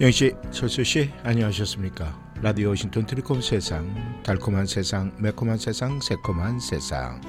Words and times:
영 0.00 0.10
씨, 0.10 0.32
철수 0.50 0.82
씨 0.82 1.10
안녕하셨습니까? 1.24 2.18
라디오 2.40 2.70
워싱턴 2.70 3.04
트리콤 3.04 3.42
세상, 3.42 4.22
달콤한 4.22 4.64
세상, 4.64 5.12
매콤한 5.18 5.58
세상, 5.58 6.00
새콤한 6.00 6.58
세상. 6.58 7.20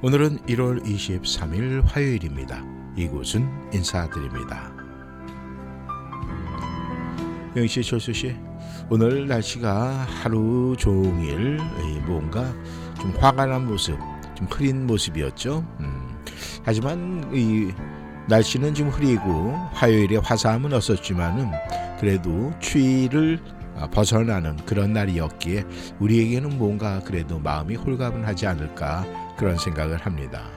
오늘은 0.00 0.38
1월 0.46 0.82
23일 0.86 1.82
화요일입니다. 1.84 2.64
이곳은 2.96 3.46
인사드립니다. 3.74 4.72
영 7.56 7.66
씨, 7.66 7.82
철수 7.82 8.14
씨, 8.14 8.34
오늘 8.88 9.28
날씨가 9.28 10.06
하루 10.22 10.74
종일 10.78 11.58
뭔가 12.06 12.50
좀 13.02 13.14
화가 13.18 13.44
난 13.44 13.66
모습, 13.66 13.98
좀 14.34 14.46
흐린 14.50 14.86
모습이었죠. 14.86 15.62
음, 15.80 16.16
하지만 16.62 17.30
이 17.34 17.70
날씨는 18.28 18.72
좀 18.72 18.88
흐리고 18.88 19.52
화요일에 19.74 20.16
화사함은 20.16 20.72
없었지만은 20.72 21.50
그래도 22.04 22.52
추위를 22.60 23.40
아, 23.76 23.88
벗어나는 23.88 24.56
그런 24.66 24.92
날이었기에 24.92 25.64
우리에게는 26.00 26.58
뭔가 26.58 27.00
그래도 27.00 27.38
마음이 27.38 27.76
홀가분하지 27.76 28.46
않을까 28.46 29.06
그런 29.38 29.56
생각을 29.56 29.96
합니다. 29.96 30.50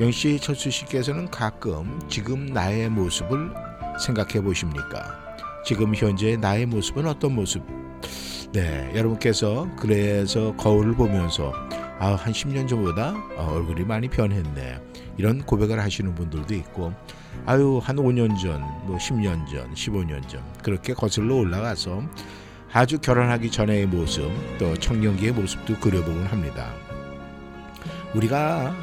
영씨 0.00 0.40
철수 0.40 0.70
씨께서는 0.70 1.30
가끔 1.30 2.00
지금 2.08 2.46
나의 2.46 2.88
모습을 2.88 3.52
생각해 4.00 4.40
보십니까? 4.40 5.36
지금 5.66 5.94
현재 5.94 6.34
나의 6.38 6.64
모습은 6.64 7.06
어떤 7.06 7.34
모습? 7.34 7.62
네, 8.54 8.90
여러분께서 8.94 9.68
그래서 9.78 10.56
거울을 10.56 10.94
보면서 10.94 11.52
아, 11.98 12.14
한 12.14 12.32
10년 12.32 12.66
전보다 12.66 13.12
어, 13.36 13.52
얼굴이 13.54 13.84
많이 13.84 14.08
변했네. 14.08 14.80
이런 15.16 15.42
고백을 15.44 15.80
하시는 15.80 16.14
분들도 16.14 16.54
있고 16.54 16.92
아유 17.46 17.80
한 17.82 17.96
5년 17.96 18.38
전, 18.40 18.60
뭐 18.86 18.96
10년 18.96 19.46
전, 19.50 19.72
15년 19.74 20.28
전 20.28 20.42
그렇게 20.62 20.94
거슬러 20.94 21.36
올라가서 21.36 22.02
아주 22.72 22.98
결혼하기 22.98 23.50
전의 23.50 23.86
모습 23.86 24.30
또 24.58 24.76
청년기의 24.76 25.32
모습도 25.32 25.78
그려보곤 25.78 26.24
합니다. 26.24 26.72
우리가 28.14 28.74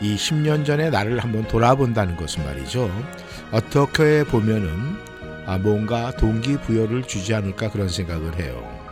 이 0.00 0.16
10년 0.16 0.64
전의 0.64 0.90
나를 0.90 1.18
한번 1.20 1.46
돌아본다는 1.48 2.16
것은 2.16 2.44
말이죠. 2.44 2.90
어떻게 3.52 4.24
보면은 4.24 4.96
아 5.46 5.58
뭔가 5.58 6.12
동기부여를 6.12 7.02
주지 7.04 7.34
않을까 7.34 7.70
그런 7.70 7.88
생각을 7.88 8.38
해요. 8.38 8.82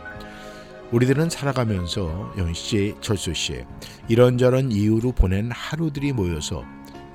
우리들은 0.91 1.29
살아가면서 1.29 2.33
연씨, 2.37 2.95
철수 2.99 3.33
씨 3.33 3.63
이런저런 4.09 4.71
이유로 4.71 5.13
보낸 5.13 5.49
하루들이 5.51 6.11
모여서 6.11 6.65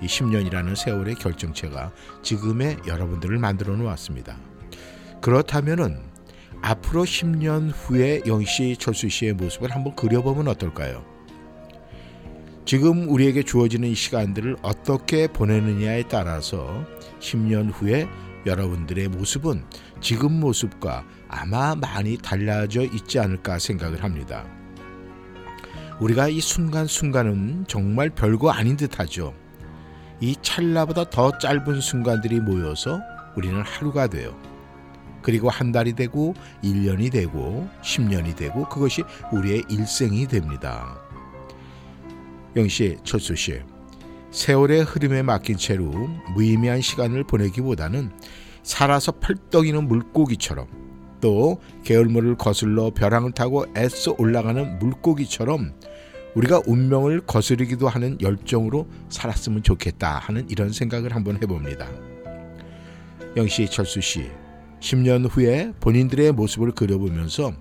이 0.02 0.06
10년이라는 0.06 0.76
세월의 0.76 1.16
결정체가 1.16 1.92
지금의 2.22 2.78
여러분들을 2.86 3.38
만들어 3.38 3.76
놓았습니다. 3.76 4.36
그렇다면은 5.20 6.00
앞으로 6.62 7.04
10년 7.04 7.70
후에 7.72 8.22
영씨, 8.26 8.76
철수 8.78 9.08
씨의 9.08 9.34
모습을 9.34 9.70
한번 9.70 9.94
그려보면 9.94 10.48
어떨까요? 10.48 11.04
지금 12.64 13.08
우리에게 13.08 13.44
주어지는 13.44 13.94
시간들을 13.94 14.56
어떻게 14.62 15.28
보내느냐에 15.28 16.04
따라서 16.08 16.84
10년 17.20 17.70
후에 17.72 18.08
여러분들의 18.44 19.08
모습은 19.08 19.64
지금 20.00 20.40
모습과 20.40 21.04
아마 21.28 21.74
많이 21.74 22.16
달라져 22.18 22.82
있지 22.82 23.18
않을까 23.18 23.58
생각을 23.58 24.02
합니다. 24.02 24.46
우리가 26.00 26.28
이 26.28 26.40
순간순간은 26.40 27.66
정말 27.68 28.10
별거 28.10 28.50
아닌 28.50 28.76
듯 28.76 28.98
하죠. 28.98 29.32
이 30.20 30.36
찰나보다 30.40 31.10
더 31.10 31.36
짧은 31.38 31.80
순간들이 31.80 32.40
모여서 32.40 33.00
우리는 33.36 33.60
하루가 33.62 34.06
돼요. 34.06 34.34
그리고 35.22 35.50
한 35.50 35.72
달이 35.72 35.94
되고 35.94 36.34
1년이 36.62 37.10
되고 37.10 37.68
10년이 37.82 38.36
되고 38.36 38.68
그것이 38.68 39.02
우리의 39.32 39.64
일생이 39.68 40.26
됩니다. 40.26 40.98
영씨, 42.54 42.96
철수씨, 43.04 43.60
세월의 44.30 44.84
흐름에 44.84 45.22
맡긴 45.22 45.56
채로 45.56 45.90
무의미한 46.34 46.80
시간을 46.80 47.24
보내기보다는 47.24 48.12
살아서 48.62 49.12
펄떡이는 49.12 49.86
물고기처럼 49.86 50.66
또 51.20 51.60
게을물을 51.84 52.36
거슬러 52.36 52.90
벼랑을 52.90 53.32
타고 53.32 53.66
애써 53.76 54.14
올라가는 54.18 54.78
물고기처럼 54.78 55.74
우리가 56.36 56.60
운명을 56.66 57.22
거스르기도 57.22 57.88
하는 57.88 58.20
열정으로 58.20 58.86
살았으면 59.08 59.62
좋겠다 59.62 60.18
하는 60.18 60.48
이런 60.50 60.70
생각을 60.70 61.14
한번 61.14 61.36
해봅니다. 61.42 61.88
영씨, 63.36 63.66
철수 63.70 64.02
씨, 64.02 64.30
10년 64.80 65.26
후에 65.30 65.72
본인들의 65.80 66.32
모습을 66.32 66.72
그려보면서 66.72 67.54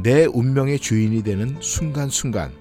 내 0.00 0.26
운명의 0.26 0.78
주인이 0.78 1.22
되는 1.24 1.56
순간순간 1.60 2.52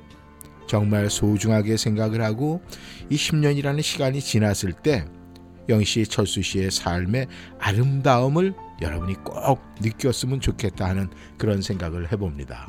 정말 0.67 1.09
소중하게 1.09 1.77
생각을 1.77 2.21
하고 2.23 2.61
이 3.09 3.15
10년이라는 3.15 3.81
시간이 3.81 4.21
지났을 4.21 4.73
때 4.73 5.05
영씨, 5.69 6.07
철수 6.07 6.41
씨의 6.41 6.71
삶의 6.71 7.27
아름다움을 7.59 8.53
여러분이 8.81 9.15
꼭 9.23 9.61
느꼈으면 9.81 10.41
좋겠다 10.41 10.89
하는 10.89 11.09
그런 11.37 11.61
생각을 11.61 12.11
해봅니다. 12.11 12.67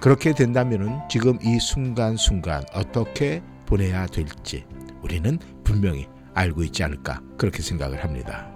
그렇게 0.00 0.32
된다면 0.32 1.02
지금 1.10 1.38
이 1.42 1.60
순간순간 1.60 2.64
어떻게 2.72 3.42
보내야 3.66 4.06
될지 4.06 4.64
우리는 5.02 5.38
분명히 5.62 6.08
알고 6.32 6.62
있지 6.64 6.82
않을까 6.82 7.20
그렇게 7.36 7.62
생각을 7.62 8.02
합니다. 8.02 8.48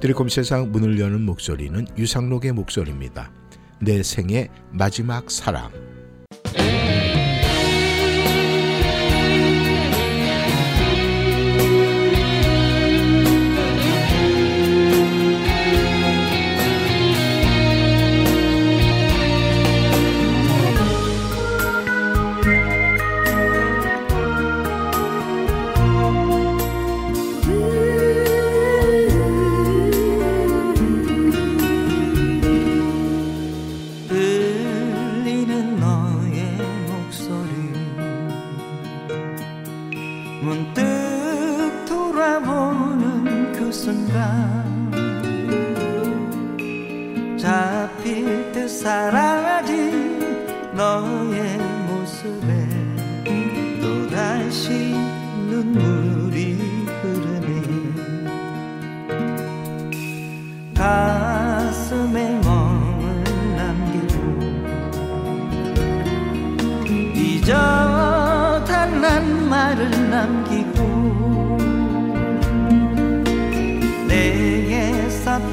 드리콤 0.00 0.28
세상 0.28 0.70
문을 0.70 1.00
여는 1.00 1.22
목소리는 1.22 1.86
유상록의 1.96 2.52
목소리입니다. 2.52 3.32
내 3.80 4.02
생의 4.02 4.50
마지막 4.70 5.30
사랑. 5.30 5.87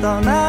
떠나 0.06 0.45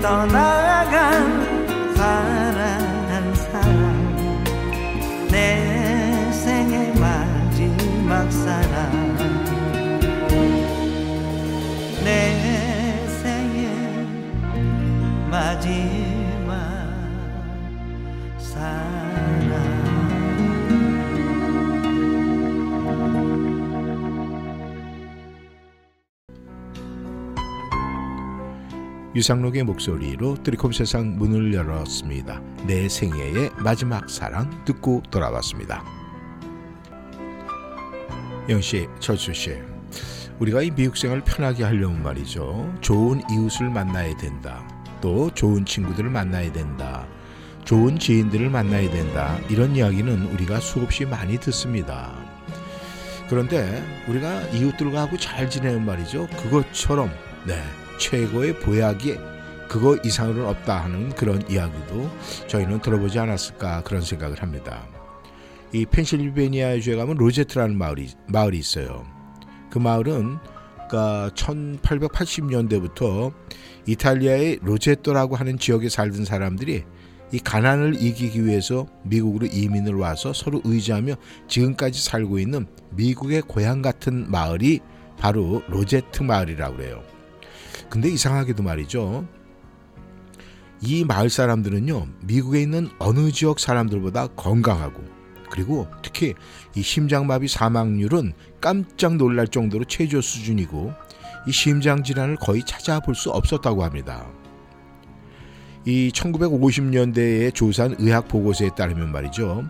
그렇 0.00 0.67
유상록의 29.18 29.64
목소리로 29.64 30.44
트리콤 30.44 30.70
세상 30.70 31.18
문을 31.18 31.52
열었습니다. 31.52 32.40
내 32.68 32.88
생애의 32.88 33.50
마지막 33.64 34.08
사랑 34.08 34.48
듣고 34.64 35.02
돌아왔습니다. 35.10 35.84
영씨, 38.48 38.86
철수씨, 39.00 39.56
우리가 40.38 40.62
이 40.62 40.70
미국 40.70 40.96
생활 40.96 41.20
편하게 41.24 41.64
하려면 41.64 42.00
말이죠. 42.00 42.72
좋은 42.80 43.20
이웃을 43.28 43.68
만나야 43.70 44.16
된다. 44.18 44.64
또 45.00 45.34
좋은 45.34 45.64
친구들을 45.64 46.08
만나야 46.10 46.52
된다. 46.52 47.04
좋은 47.64 47.98
지인들을 47.98 48.48
만나야 48.48 48.88
된다. 48.88 49.36
이런 49.50 49.74
이야기는 49.74 50.26
우리가 50.26 50.60
수없이 50.60 51.04
많이 51.04 51.40
듣습니다. 51.40 52.14
그런데 53.28 53.82
우리가 54.06 54.42
이웃들과 54.42 55.00
하고 55.00 55.16
잘 55.16 55.50
지내는 55.50 55.84
말이죠. 55.84 56.28
그것처럼 56.36 57.10
네 57.48 57.60
최고의 57.98 58.60
보약이 58.60 59.16
그거 59.68 59.98
이상으로는 60.02 60.46
없다 60.46 60.84
하는 60.84 61.10
그런 61.10 61.42
이야기도 61.50 62.10
저희는 62.46 62.80
들어보지 62.80 63.18
않았을까 63.18 63.82
그런 63.82 64.00
생각을 64.00 64.42
합니다. 64.42 64.86
이 65.72 65.84
펜실베니아 65.84 66.80
주에 66.80 66.96
가면 66.96 67.16
로제트라는 67.16 67.76
마을이 67.76 68.08
마을이 68.28 68.58
있어요. 68.58 69.04
그 69.70 69.78
마을은 69.78 70.38
그러니까 70.88 71.30
1880년대부터 71.34 73.32
이탈리아의 73.86 74.60
로제토라고 74.62 75.36
하는 75.36 75.58
지역에 75.58 75.90
살던 75.90 76.24
사람들이 76.24 76.84
이 77.30 77.38
가난을 77.38 78.02
이기기 78.02 78.46
위해서 78.46 78.86
미국으로 79.02 79.46
이민을 79.46 79.94
와서 79.94 80.32
서로 80.32 80.62
의지하며 80.64 81.14
지금까지 81.46 82.02
살고 82.02 82.38
있는 82.38 82.66
미국의 82.92 83.42
고향 83.42 83.82
같은 83.82 84.30
마을이 84.30 84.80
바로 85.18 85.62
로제트 85.68 86.22
마을이라고 86.22 86.76
그래요. 86.76 87.17
근데 87.90 88.08
이상하게도 88.10 88.62
말이죠. 88.62 89.26
이 90.80 91.04
마을 91.04 91.28
사람들은요, 91.28 92.06
미국에 92.22 92.62
있는 92.62 92.88
어느 92.98 93.32
지역 93.32 93.58
사람들보다 93.58 94.28
건강하고, 94.28 95.02
그리고 95.50 95.88
특히 96.02 96.34
이 96.76 96.82
심장마비 96.82 97.48
사망률은 97.48 98.32
깜짝 98.60 99.16
놀랄 99.16 99.48
정도로 99.48 99.84
최저 99.84 100.20
수준이고, 100.20 100.92
이 101.46 101.52
심장 101.52 102.04
질환을 102.04 102.36
거의 102.36 102.62
찾아볼 102.64 103.14
수 103.14 103.30
없었다고 103.30 103.82
합니다. 103.82 104.26
이 105.84 106.10
1950년대에 106.14 107.54
조사한 107.54 107.96
의학 107.98 108.28
보고서에 108.28 108.70
따르면 108.76 109.10
말이죠. 109.10 109.64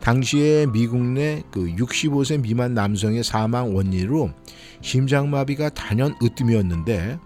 당시에 0.00 0.66
미국 0.66 1.00
내 1.00 1.42
그 1.50 1.64
65세 1.66 2.40
미만 2.40 2.74
남성의 2.74 3.22
사망 3.22 3.74
원인으로 3.74 4.32
심장마비가 4.80 5.70
단연 5.70 6.14
으뜸이었는데 6.22 7.18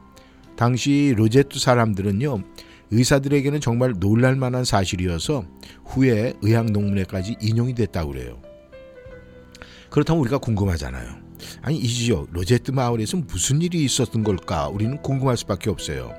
당시 0.57 1.15
로제토 1.17 1.59
사람들은요 1.59 2.43
의사들에게는 2.91 3.61
정말 3.61 3.95
놀랄 3.99 4.37
만한 4.37 4.65
사실이어서 4.65 5.45
후에 5.85 6.35
의학 6.43 6.67
논문에까지 6.71 7.37
인용이 7.41 7.75
됐다고 7.75 8.13
그래요. 8.13 8.41
그렇다면 9.91 10.21
우리가 10.21 10.39
궁금하잖아요. 10.39 11.27
아니 11.63 11.79
이 11.79 11.87
지역 11.87 12.29
로제토 12.33 12.71
마을에서 12.71 13.19
무슨 13.19 13.61
일이 13.61 13.85
있었던 13.85 14.25
걸까? 14.25 14.69
우리는 14.69 15.01
궁금할 15.03 15.37
수밖에 15.37 15.71
없어요. 15.71 16.13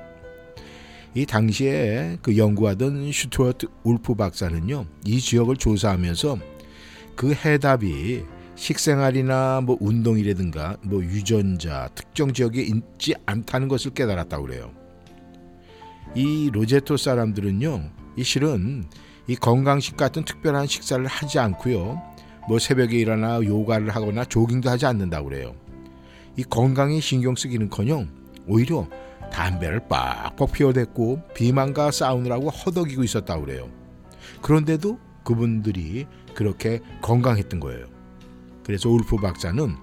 이 1.14 1.24
당시에 1.26 2.18
그 2.22 2.36
연구하던 2.36 3.10
스튜어트 3.10 3.66
울프 3.82 4.14
박사는요 4.14 4.86
이 5.06 5.18
지역을 5.20 5.56
조사하면서 5.56 6.38
그 7.16 7.34
해답이 7.34 8.22
식생활이나 8.58 9.60
뭐 9.60 9.78
운동이라든가 9.80 10.76
뭐 10.82 11.00
유전자 11.00 11.88
특정 11.94 12.32
지역에 12.32 12.60
있지 12.60 13.14
않다는 13.24 13.68
것을 13.68 13.92
깨달았다고 13.92 14.46
그래요. 14.46 14.72
이 16.14 16.50
로제토 16.52 16.96
사람들은요, 16.96 17.90
이 18.16 18.24
실은 18.24 18.84
이 19.28 19.36
건강식 19.36 19.96
같은 19.96 20.24
특별한 20.24 20.66
식사를 20.66 21.06
하지 21.06 21.38
않고요, 21.38 22.02
뭐 22.48 22.58
새벽에 22.58 22.96
일어나 22.96 23.40
요가를 23.42 23.90
하거나 23.90 24.24
조깅도 24.24 24.68
하지 24.68 24.86
않는다고 24.86 25.28
그래요. 25.28 25.54
이 26.36 26.42
건강에 26.42 26.98
신경 26.98 27.36
쓰기는커녕 27.36 28.08
오히려 28.48 28.88
담배를 29.32 29.86
빡빡 29.88 30.50
피워댔고 30.52 31.22
비만과 31.34 31.92
싸우느라고 31.92 32.50
허덕이고 32.50 33.04
있었다고 33.04 33.44
그래요. 33.44 33.70
그런데도 34.42 34.98
그분들이 35.22 36.06
그렇게 36.34 36.80
건강했던 37.02 37.60
거예요. 37.60 37.97
그래서 38.68 38.90
울프 38.90 39.16
박사는 39.16 39.76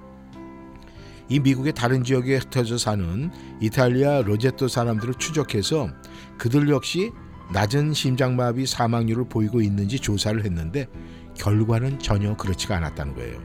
이 1.28 1.40
미국의 1.40 1.74
다른 1.74 2.04
지역에 2.04 2.38
흩어져 2.38 2.78
사는 2.78 3.32
이탈리아 3.60 4.22
로제토 4.22 4.68
사람들을 4.68 5.16
추적해서 5.16 5.90
그들 6.38 6.70
역시 6.70 7.12
낮은 7.52 7.96
심장마비 7.96 8.68
사망률을 8.68 9.28
보이고 9.28 9.60
있는지 9.60 9.98
조사를 9.98 10.46
했는데 10.46 10.88
결과는 11.34 11.98
전혀 11.98 12.38
그렇지가 12.38 12.78
않았다는 12.78 13.16
거예요. 13.16 13.42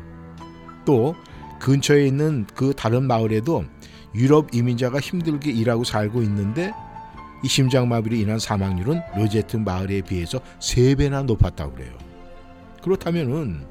또 0.85 1.15
근처에 1.59 2.07
있는 2.07 2.47
그 2.55 2.75
다른 2.77 3.05
마을에도 3.05 3.65
유럽 4.15 4.55
이민자가 4.55 5.01
힘들게 5.01 5.51
일하고 5.51 5.85
살고 5.85 6.21
있는데 6.21 6.75
이 7.43 7.49
심장마비로 7.49 8.15
인한 8.15 8.39
사망률은 8.39 9.01
로제토 9.17 9.57
마을에 9.57 10.03
비해서 10.03 10.39
3배나 10.59 11.25
높았다고 11.25 11.73
그래요. 11.73 11.97
그렇다면은 12.83 13.65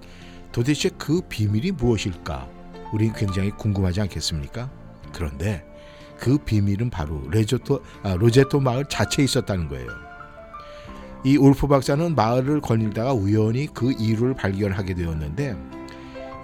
도대체 0.52 0.90
그 0.98 1.22
비밀이 1.22 1.72
무엇일까? 1.72 2.48
우린 2.94 3.14
굉장히 3.14 3.52
궁금하지 3.52 4.02
않겠습니까? 4.02 4.70
그런데 5.14 5.66
그 6.18 6.38
비밀은 6.38 6.90
바로 6.90 7.22
레조토, 7.30 7.82
아, 8.04 8.16
로제토 8.16 8.60
마을 8.60 8.86
자체에 8.86 9.26
있었다는 9.26 9.68
거예요. 9.70 9.88
이 11.24 11.38
울프 11.38 11.68
박사는 11.68 12.16
마을을 12.16 12.62
거닐다가 12.62 13.14
우연히 13.14 13.68
그 13.74 13.92
이유를 13.92 14.36
발견하게 14.36 14.96
되었는데 14.96 15.56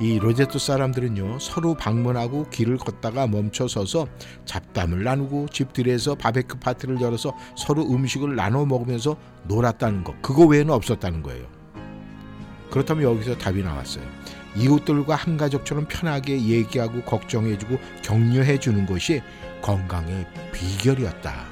이 0.01 0.19
로제토 0.19 0.59
사람들은요 0.59 1.39
서로 1.39 1.73
방문하고 1.73 2.49
길을 2.49 2.77
걷다가 2.77 3.27
멈춰 3.27 3.67
서서 3.69 4.07
잡담을 4.43 5.03
나누고 5.03 5.47
집들에서 5.47 6.15
바베큐 6.15 6.59
파티를 6.59 6.99
열어서 6.99 7.33
서로 7.55 7.89
음식을 7.89 8.35
나눠 8.35 8.65
먹으면서 8.65 9.15
놀았다는 9.47 10.03
것 10.03 10.21
그거 10.21 10.45
외에는 10.45 10.73
없었다는 10.73 11.23
거예요. 11.23 11.54
그렇다면 12.69 13.03
여기서 13.03 13.37
답이 13.37 13.63
나왔어요. 13.63 14.03
이웃들과 14.55 15.15
한 15.15 15.37
가족처럼 15.37 15.85
편하게 15.87 16.41
얘기하고 16.41 17.01
걱정해주고 17.01 17.77
격려해주는 18.01 18.85
것이 18.85 19.21
건강의 19.61 20.25
비결이었다. 20.53 21.45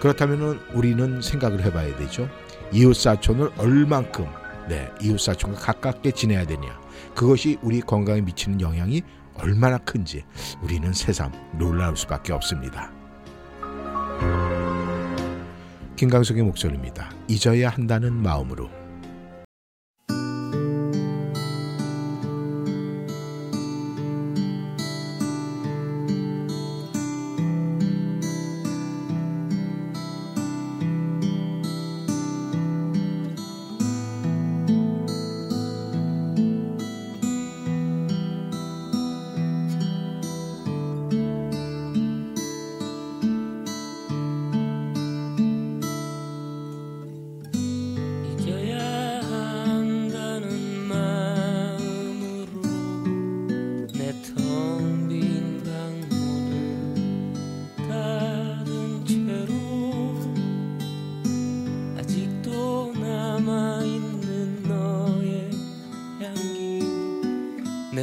그렇다면 0.00 0.60
우리는 0.74 1.22
생각을 1.22 1.64
해봐야 1.64 1.96
되죠. 1.96 2.28
이웃 2.72 2.94
사촌을 2.94 3.50
얼만큼 3.56 4.26
네 4.68 4.90
이웃 5.00 5.18
사촌과 5.18 5.60
가깝게 5.60 6.10
지내야 6.10 6.44
되냐. 6.44 6.78
그것이 7.14 7.58
우리 7.62 7.80
건강에 7.80 8.20
미치는 8.20 8.60
영향이 8.60 9.02
얼마나 9.36 9.78
큰지 9.78 10.24
우리는 10.62 10.92
새삼 10.92 11.32
놀라울 11.58 11.96
수밖에 11.96 12.32
없습니다. 12.32 12.92
김강석의 15.96 16.42
목소리입니다. 16.42 17.10
잊어야 17.28 17.70
한다는 17.70 18.12
마음으로 18.12 18.68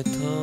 他 0.04 0.41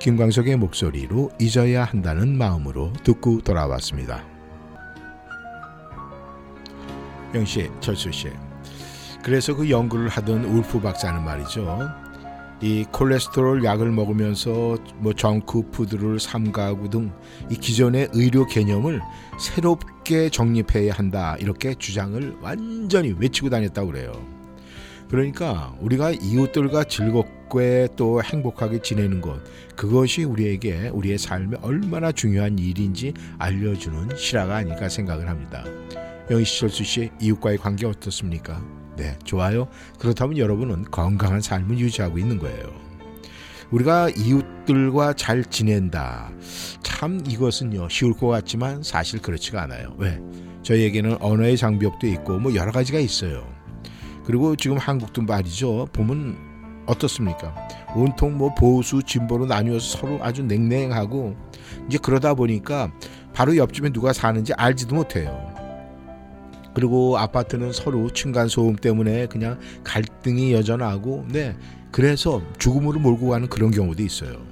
김광석의 0.00 0.56
목소리로 0.56 1.30
잊어야 1.38 1.84
한다는 1.84 2.36
마음으로 2.38 2.90
듣고 3.04 3.42
돌아왔습니다. 3.42 4.24
영씨, 7.34 7.70
철수씨. 7.80 8.30
그래서 9.22 9.54
그 9.54 9.68
연구를 9.68 10.08
하던 10.08 10.46
울프 10.46 10.80
박사는 10.80 11.22
말이죠. 11.22 11.90
이 12.62 12.84
콜레스테롤 12.90 13.62
약을 13.62 13.90
먹으면서 13.90 14.78
뭐 14.96 15.12
정크 15.12 15.70
푸드를 15.70 16.18
삼가하고 16.18 16.88
등이 16.88 17.10
기존의 17.60 18.08
의료 18.14 18.46
개념을 18.46 19.02
새롭게 19.38 20.30
정립해야 20.30 20.94
한다 20.94 21.36
이렇게 21.38 21.74
주장을 21.74 22.38
완전히 22.40 23.14
외치고 23.18 23.50
다녔다고 23.50 23.88
그래요. 23.88 24.12
그러니까 25.10 25.74
우리가 25.80 26.12
이웃들과 26.12 26.84
즐겁 26.84 27.39
게 27.50 27.88
또 27.96 28.22
행복하게 28.22 28.80
지내는 28.80 29.20
것 29.20 29.40
그것이 29.76 30.24
우리에게 30.24 30.88
우리의 30.88 31.18
삶에 31.18 31.56
얼마나 31.62 32.12
중요한 32.12 32.58
일인지 32.58 33.12
알려주는 33.38 34.16
실화가 34.16 34.56
아닐까 34.56 34.88
생각을 34.88 35.28
합니다. 35.28 35.64
영희철수 36.30 36.84
씨 36.84 37.10
이웃과의 37.20 37.58
관계 37.58 37.86
어떻습니까? 37.86 38.62
네, 38.96 39.18
좋아요. 39.24 39.68
그렇다면 39.98 40.38
여러분은 40.38 40.84
건강한 40.90 41.40
삶을 41.40 41.78
유지하고 41.78 42.18
있는 42.18 42.38
거예요. 42.38 42.72
우리가 43.70 44.10
이웃들과 44.10 45.14
잘 45.14 45.44
지낸다. 45.44 46.30
참 46.82 47.22
이것은요 47.26 47.88
쉬울 47.88 48.12
것 48.12 48.28
같지만 48.28 48.82
사실 48.82 49.20
그렇지가 49.20 49.62
않아요. 49.62 49.94
왜? 49.98 50.20
저희에게는 50.62 51.18
언어의 51.20 51.56
장벽도 51.56 52.06
있고 52.06 52.38
뭐 52.38 52.54
여러 52.54 52.72
가지가 52.72 52.98
있어요. 52.98 53.46
그리고 54.24 54.54
지금 54.56 54.76
한국도 54.76 55.22
말이죠. 55.22 55.88
보면 55.92 56.49
어떻습니까? 56.90 57.54
온통 57.94 58.36
뭐 58.36 58.54
보수 58.54 59.02
진보로 59.02 59.46
나뉘어서 59.46 59.98
서로 59.98 60.18
아주 60.22 60.42
냉랭하고 60.42 61.36
이제 61.88 61.98
그러다 62.00 62.34
보니까 62.34 62.92
바로 63.32 63.56
옆집에 63.56 63.90
누가 63.90 64.12
사는지 64.12 64.52
알지도 64.54 64.94
못해요. 64.94 65.54
그리고 66.74 67.18
아파트는 67.18 67.72
서로 67.72 68.10
층간 68.10 68.48
소음 68.48 68.76
때문에 68.76 69.26
그냥 69.26 69.58
갈등이 69.82 70.52
여전하고 70.52 71.26
네 71.28 71.56
그래서 71.90 72.40
죽음으로 72.58 73.00
몰고 73.00 73.28
가는 73.28 73.48
그런 73.48 73.70
경우도 73.70 74.02
있어요. 74.02 74.46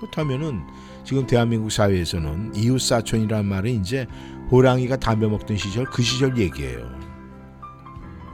그렇다면은 0.00 0.60
지금 1.04 1.26
대한민국 1.26 1.70
사회에서는 1.70 2.54
이웃 2.56 2.80
사촌이란 2.80 3.46
말은 3.46 3.70
이제 3.70 4.06
호랑이가 4.50 4.96
담배 4.96 5.26
먹던 5.26 5.56
시절 5.56 5.84
그 5.84 6.02
시절 6.02 6.36
얘기예요. 6.38 6.99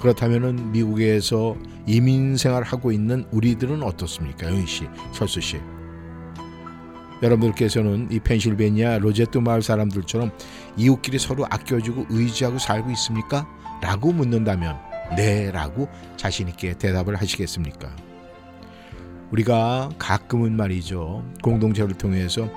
그렇다면은 0.01 0.73
미국에서 0.73 1.57
이민 1.87 2.37
생활하고 2.37 2.93
있는 2.93 3.27
우리들은 3.31 3.83
어떻습니까, 3.83 4.49
영희 4.49 4.67
씨, 4.67 4.85
철수 5.13 5.41
씨? 5.41 5.59
여러분들께서는 7.23 8.09
이 8.11 8.21
펜실베니아 8.21 8.99
로제트 8.99 9.39
마을 9.39 9.63
사람들처럼 9.63 10.31
이웃끼리 10.77 11.19
서로 11.19 11.47
아껴주고 11.47 12.07
의지하고 12.11 12.59
살고 12.59 12.91
있습니까? 12.91 13.49
라고 13.81 14.13
묻는다면 14.13 14.77
네 15.17 15.51
라고 15.51 15.89
자신 16.17 16.49
있게 16.49 16.75
대답을 16.75 17.17
하시겠습니까? 17.17 17.95
우리가 19.31 19.91
가끔은 19.99 20.57
말이죠 20.57 21.25
공동체를 21.43 21.97
통해서 21.97 22.51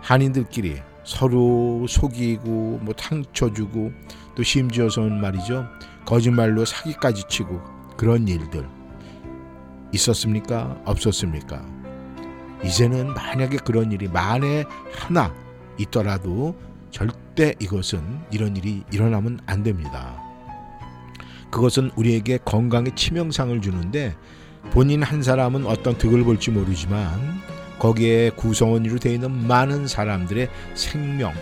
한인들끼리 0.00 0.80
서로 1.04 1.86
속이고 1.86 2.80
뭐 2.82 2.94
상처 2.96 3.52
주고 3.52 3.92
또 4.34 4.42
심지어서는 4.42 5.20
말이죠 5.20 5.66
거짓말로 6.04 6.64
사기까지 6.64 7.24
치고 7.28 7.60
그런 7.96 8.26
일들 8.26 8.66
있었습니까? 9.92 10.80
없었습니까? 10.84 11.64
이제는 12.64 13.14
만약에 13.14 13.58
그런 13.58 13.92
일이 13.92 14.08
만에 14.08 14.64
하나 14.94 15.34
있더라도 15.78 16.56
절대 16.90 17.54
이것은 17.58 18.00
이런 18.30 18.56
일이 18.56 18.84
일어나면 18.92 19.40
안 19.46 19.62
됩니다. 19.62 20.22
그것은 21.50 21.90
우리에게 21.96 22.38
건강에 22.44 22.90
치명상을 22.94 23.60
주는데 23.60 24.16
본인 24.70 25.02
한 25.02 25.22
사람은 25.22 25.66
어떤 25.66 25.98
득을 25.98 26.24
볼지 26.24 26.50
모르지만 26.50 27.40
거기에 27.78 28.30
구성원으로 28.30 28.98
되어 28.98 29.12
있는 29.12 29.46
많은 29.46 29.86
사람들의 29.86 30.48
생명, 30.74 31.32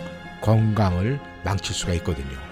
건강을 0.41 1.19
망칠 1.45 1.75
수가 1.75 1.93
있거든요. 1.95 2.50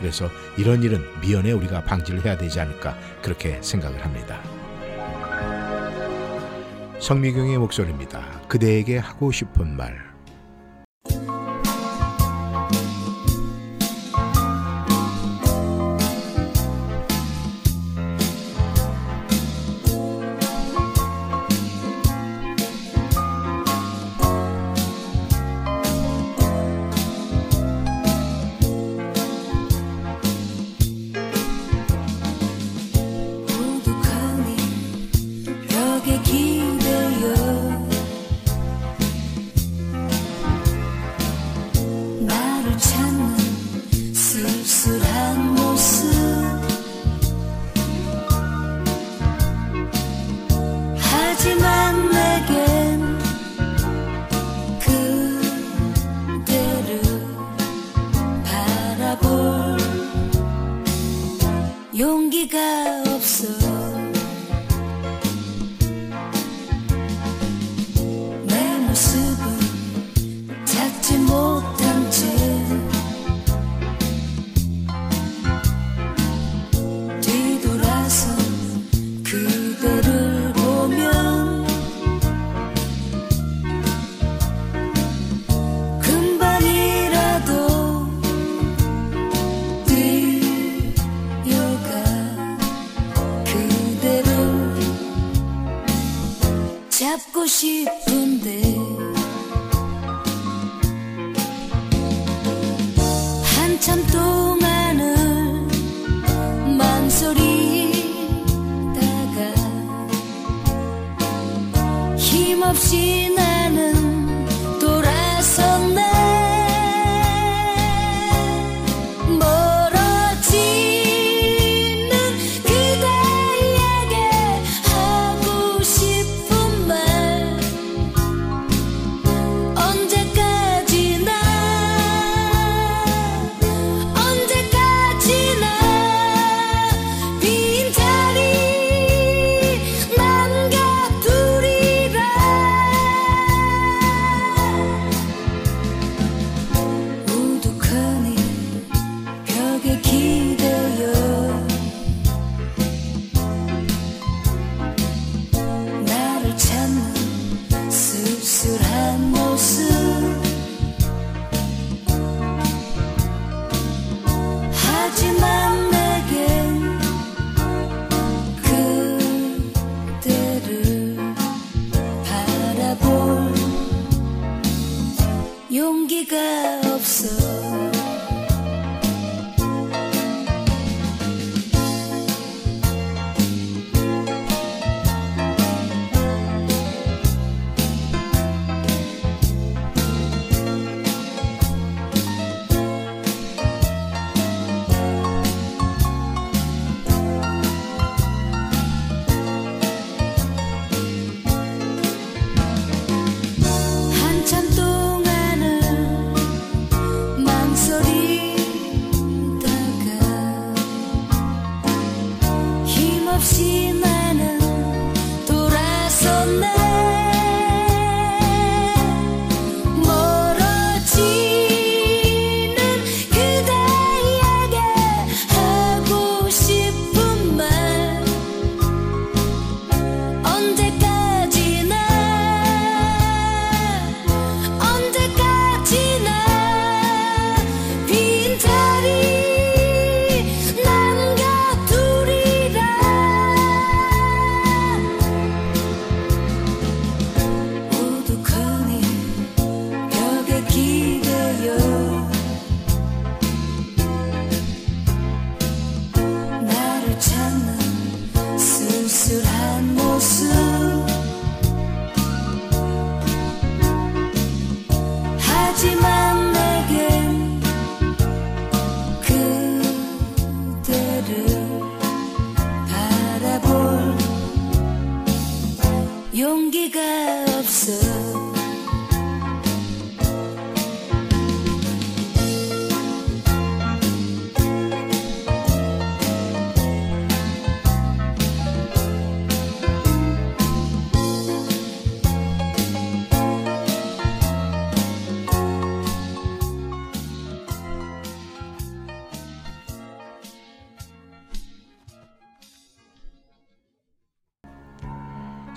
그래서 0.00 0.30
이런 0.56 0.82
일은 0.82 1.04
미연에 1.20 1.52
우리가 1.52 1.84
방지를 1.84 2.24
해야 2.24 2.36
되지 2.36 2.58
않을까 2.58 2.96
그렇게 3.22 3.60
생각을 3.60 4.02
합니다. 4.02 4.40
성미경의 6.98 7.58
목소리입니다. 7.58 8.40
그대에게 8.48 8.98
하고 8.98 9.30
싶은 9.30 9.76
말. 9.76 10.09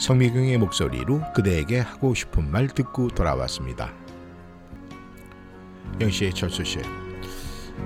성미경의 0.04 0.58
목소리로 0.58 1.22
그대에게 1.34 1.80
하고 1.80 2.14
싶은 2.14 2.52
말 2.52 2.68
듣고 2.68 3.08
돌아왔습니다. 3.08 3.94
영시의 6.02 6.34
철수 6.34 6.62
씨. 6.66 6.80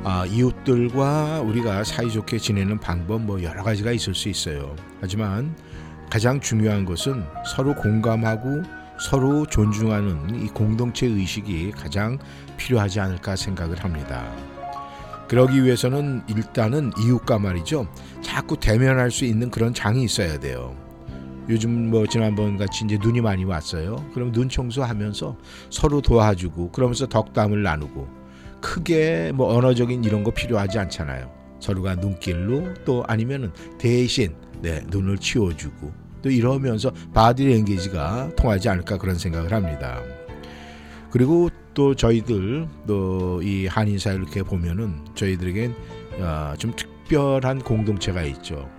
아, 0.04 0.26
이웃들과 0.26 1.42
우리가 1.42 1.84
사이좋게 1.84 2.40
지내는 2.40 2.80
방법 2.80 3.22
뭐 3.22 3.44
여러 3.44 3.62
가지가 3.62 3.92
있을 3.92 4.16
수 4.16 4.30
있어요. 4.30 4.76
하지만 5.00 5.56
가장 6.10 6.40
중요한 6.40 6.86
것은 6.86 7.24
서로 7.46 7.76
공감하고 7.76 8.64
서로 9.00 9.46
존중하는 9.46 10.44
이 10.44 10.48
공동체 10.48 11.06
의식이 11.06 11.70
가장 11.74 12.18
필요하지 12.58 13.00
않을까 13.00 13.36
생각을 13.36 13.84
합니다. 13.84 14.28
그러기 15.28 15.64
위해서는 15.64 16.24
일단은 16.28 16.94
이웃과 17.00 17.38
말이죠. 17.38 17.88
자꾸 18.24 18.60
대면할 18.60 19.12
수 19.12 19.24
있는 19.24 19.52
그런 19.52 19.72
장이 19.72 20.04
있어야 20.04 20.40
돼요. 20.40 20.87
요즘 21.50 21.90
뭐 21.90 22.06
지난번 22.08 22.58
같이 22.58 22.84
이제 22.86 22.98
눈이 23.02 23.22
많이 23.22 23.46
왔어요. 23.46 23.96
그럼 24.14 24.32
눈 24.32 24.50
청소하면서 24.50 25.38
서로 25.70 26.02
도와주고 26.02 26.72
그러면서 26.72 27.08
덕담을 27.08 27.64
나누고 27.64 28.08
크게 28.62 29.32
뭐 29.34 29.56
언어적인 29.56 30.04
이런 30.04 30.24
거 30.24 30.32
필요하지 30.32 30.80
않잖아요. 30.80 31.32
서로가 31.60 31.96
눈길로 31.96 32.74
또 32.86 33.04
아니면은 33.08 33.52
대신 33.78 34.36
네, 34.62 34.84
눈을 34.90 35.18
치워주고 35.18 35.92
또 36.22 36.30
이러면서 36.30 36.92
바디 37.14 37.48
랭귀지가 37.48 38.36
통하지 38.36 38.70
않을까 38.70 38.98
그런 38.98 39.16
생각을 39.16 39.54
합니다. 39.54 40.02
그리고 41.12 41.50
또 41.74 41.96
저희들 41.96 42.68
또 42.88 43.40
이 43.42 43.68
한인사 43.68 44.12
이렇게 44.14 44.44
보면은 44.44 45.06
저희들에겐 45.16 45.76
어, 46.20 46.54
좀 46.58 46.76
특별한 46.76 47.60
공동체가 47.62 48.24
있죠. 48.24 48.70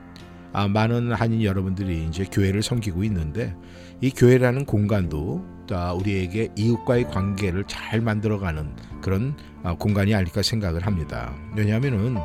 아, 0.53 0.67
많은 0.69 1.13
한인 1.13 1.43
여러분들이 1.43 2.07
이제 2.09 2.25
교회를 2.31 2.63
섬기고 2.63 3.05
있는데 3.05 3.55
이 4.01 4.11
교회라는 4.11 4.65
공간도 4.65 5.45
아, 5.71 5.93
우리에게 5.93 6.49
이웃과의 6.57 7.09
관계를 7.09 7.65
잘 7.67 8.01
만들어가는 8.01 8.75
그런 9.03 9.37
아, 9.63 9.75
공간이 9.75 10.15
아닐까 10.15 10.43
생각을 10.43 10.87
합니다. 10.87 11.35
왜냐하면은 11.57 12.17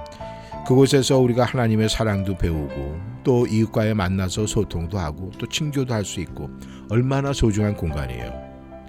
그곳에서 0.66 1.18
우리가 1.20 1.44
하나님의 1.44 1.90
사랑도 1.90 2.38
배우고 2.38 2.98
또 3.26 3.46
이웃과의 3.48 3.94
만나서 3.96 4.48
소통도 4.48 4.98
하고 4.98 5.32
또 5.38 5.48
친교도 5.48 5.94
할 5.94 6.06
수 6.06 6.22
있고 6.22 6.50
얼마나 6.90 7.34
소중한 7.34 7.76
공간이에요. 7.76 8.32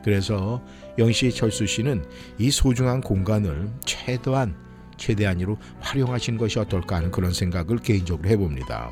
그래서 0.05 0.63
영시 0.99 1.33
철수 1.33 1.67
씨는 1.67 2.05
이 2.39 2.51
소중한 2.51 3.01
공간을 3.01 3.71
최대한 3.85 4.55
최대한으로 4.97 5.57
활용하시는 5.81 6.39
것이 6.39 6.59
어떨까 6.59 6.97
하는 6.97 7.11
그런 7.11 7.33
생각을 7.33 7.79
개인적으로 7.79 8.29
해봅니다. 8.29 8.91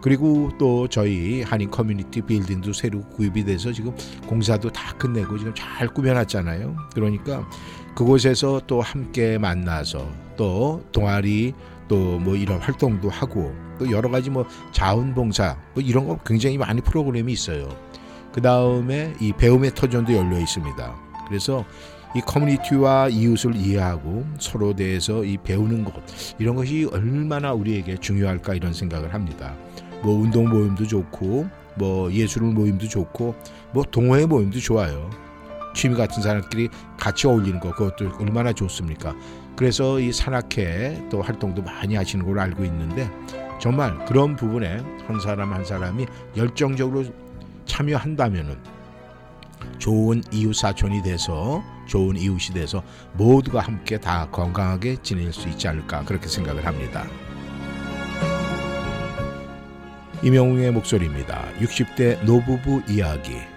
그리고 0.00 0.50
또 0.58 0.88
저희 0.88 1.42
한인 1.42 1.70
커뮤니티 1.70 2.20
빌딩도 2.20 2.72
새로 2.72 3.00
구입이 3.10 3.44
돼서 3.44 3.72
지금 3.72 3.94
공사도 4.26 4.70
다 4.70 4.92
끝내고 4.94 5.38
지금 5.38 5.54
잘 5.54 5.88
꾸며놨잖아요. 5.88 6.76
그러니까 6.94 7.48
그곳에서 7.94 8.60
또 8.66 8.80
함께 8.80 9.38
만나서 9.38 10.08
또 10.36 10.82
동아리 10.92 11.54
또 11.88 12.18
뭐 12.18 12.34
이런 12.34 12.58
활동도 12.58 13.10
하고 13.10 13.54
또 13.78 13.90
여러 13.90 14.10
가지 14.10 14.30
뭐 14.30 14.46
자원봉사 14.72 15.56
뭐 15.74 15.82
이런 15.82 16.06
거 16.06 16.18
굉장히 16.24 16.56
많이 16.58 16.80
프로그램이 16.80 17.32
있어요. 17.32 17.68
그 18.32 18.40
다음에 18.40 19.14
이 19.20 19.32
배움의 19.32 19.74
터전도 19.74 20.12
열려 20.12 20.38
있습니다. 20.38 20.94
그래서 21.28 21.64
이 22.14 22.20
커뮤니티와 22.20 23.08
이웃을 23.08 23.56
이해하고 23.56 24.24
서로 24.38 24.74
대해서 24.74 25.24
이 25.24 25.36
배우는 25.36 25.84
것 25.84 25.92
이런 26.38 26.54
것이 26.54 26.88
얼마나 26.92 27.52
우리에게 27.52 27.96
중요할까 27.96 28.54
이런 28.54 28.72
생각을 28.72 29.12
합니다. 29.12 29.54
뭐 30.02 30.14
운동 30.14 30.48
모임도 30.48 30.86
좋고 30.86 31.48
뭐 31.76 32.12
예술 32.12 32.42
모임도 32.42 32.88
좋고 32.88 33.34
뭐 33.72 33.82
동호회 33.82 34.26
모임도 34.26 34.60
좋아요. 34.60 35.10
취미 35.74 35.96
같은 35.96 36.22
사람끼리 36.22 36.68
같이 36.96 37.26
어울리는 37.26 37.58
거 37.58 37.72
그것도 37.72 38.12
얼마나 38.20 38.52
좋습니까? 38.52 39.14
그래서 39.56 39.98
이 39.98 40.12
산악회 40.12 41.08
또 41.10 41.20
활동도 41.20 41.62
많이 41.62 41.96
하시는 41.96 42.24
걸로 42.24 42.40
알고 42.40 42.64
있는데 42.64 43.10
정말 43.60 44.04
그런 44.04 44.36
부분에 44.36 44.82
한 45.06 45.20
사람 45.20 45.52
한 45.52 45.64
사람이 45.64 46.06
열정적으로 46.36 47.04
참여한다면은 47.66 48.56
좋은 49.78 50.22
이웃 50.30 50.54
사촌이 50.54 51.02
돼서 51.02 51.62
좋은 51.86 52.16
이웃이 52.16 52.54
돼서 52.54 52.82
모두가 53.14 53.60
함께 53.60 53.98
다 53.98 54.28
건강하게 54.30 54.96
지낼 55.02 55.32
수 55.32 55.48
있지 55.48 55.68
않을까 55.68 56.04
그렇게 56.04 56.28
생각을 56.28 56.66
합니다. 56.66 57.06
이명웅의 60.22 60.72
목소리입니다. 60.72 61.44
60대 61.58 62.24
노부부 62.24 62.82
이야기. 62.88 63.53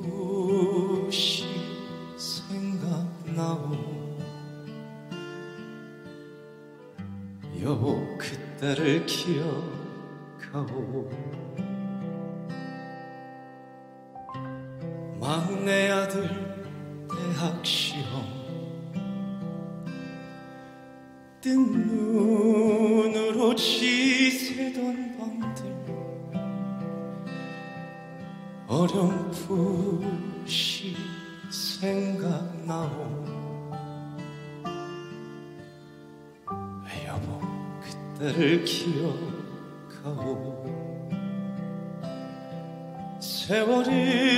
어렴풋이 0.00 1.44
생각나오. 2.16 3.76
여보 7.62 8.16
그때를 8.16 9.04
기억하오. 9.04 9.68
막내 15.20 15.90
아들 15.90 16.66
대학 17.10 17.66
시 17.66 17.87
그때를 38.38 38.64
기억하오. 38.64 40.28
세월은 43.20 44.37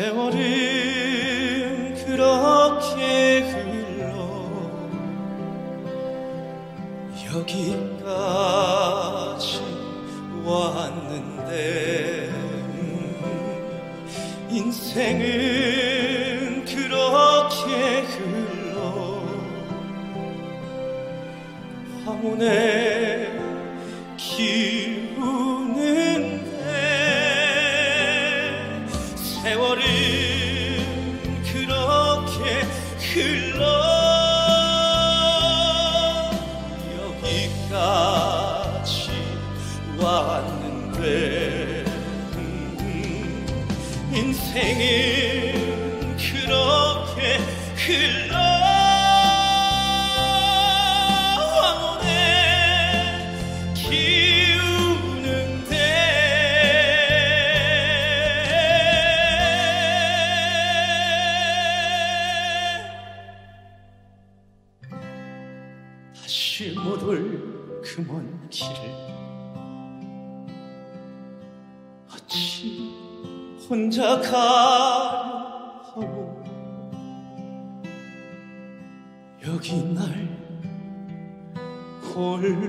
세월은 0.00 1.94
그렇게 2.06 3.40
흘러 3.42 4.08
여기까지 7.34 8.00
왔는데 10.42 11.52
음, 12.30 13.28
인생은 14.48 15.39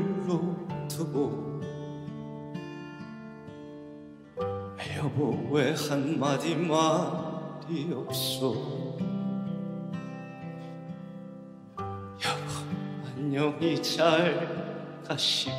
홀로 0.01 0.57
두고 0.87 1.61
여보 4.97 5.49
왜 5.51 5.75
한마디 5.75 6.55
말이 6.55 7.93
없어. 7.93 8.53
여보 11.77 12.41
안녕히 13.15 13.81
잘 13.81 15.03
가시게 15.07 15.51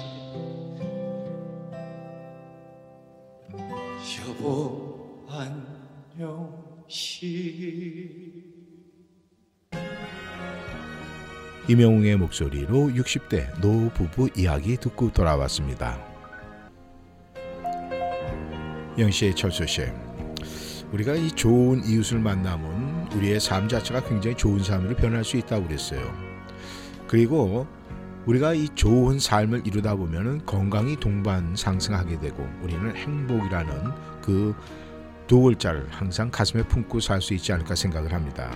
여보 4.29 5.25
안녕히 5.29 6.53
이명웅의 11.69 12.17
목소리로 12.17 12.89
60대 12.89 13.61
노부부 13.61 14.29
이야기 14.37 14.77
듣고 14.77 15.13
돌아왔습니다. 15.13 15.99
영시의 18.99 19.35
철수 19.35 19.67
씨, 19.67 19.83
우리가 20.93 21.15
이 21.15 21.31
좋은 21.31 21.85
이웃을 21.85 22.19
만나면 22.19 23.11
우리의 23.15 23.41
삶 23.41 23.69
자체가 23.69 24.05
굉장히 24.05 24.37
좋은 24.37 24.63
삶으로 24.63 24.97
변할 24.97 25.25
수 25.25 25.37
있다고 25.37 25.67
그랬어요. 25.67 26.03
그리고 27.07 27.67
우리가 28.27 28.55
이 28.55 28.69
좋은 28.75 29.19
삶을 29.19 29.63
이루다 29.67 29.97
보면은 29.97 30.45
건강이 30.45 30.97
동반 30.97 31.57
상승하게 31.57 32.21
되고 32.21 32.49
우리는 32.63 32.95
행복이라는 32.95 34.21
그 34.21 34.55
두 35.33 35.41
글자를 35.41 35.87
항상 35.91 36.31
가슴에 36.31 36.63
품고 36.65 37.01
살 37.01 37.23
수 37.23 37.33
있지 37.33 37.55
않을까 37.55 37.75
생각을 37.75 38.13
합니다. 38.13 38.51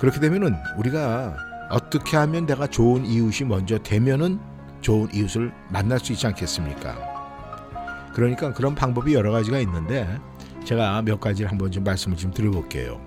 그렇게 0.00 0.20
되면은 0.20 0.54
우리가 0.78 1.36
어떻게 1.70 2.16
하면 2.16 2.46
내가 2.46 2.66
좋은 2.66 3.06
이웃이 3.06 3.48
먼저 3.48 3.78
되면은 3.78 4.38
좋은 4.80 5.08
이웃을 5.14 5.52
만날 5.70 6.00
수 6.00 6.12
있지 6.12 6.26
않겠습니까? 6.26 8.10
그러니까 8.14 8.52
그런 8.52 8.74
방법이 8.74 9.14
여러 9.14 9.30
가지가 9.30 9.60
있는데 9.60 10.18
제가 10.64 11.02
몇 11.02 11.20
가지를 11.20 11.50
한번 11.50 11.70
좀 11.70 11.84
말씀을 11.84 12.16
좀 12.16 12.32
드려볼게요. 12.32 13.00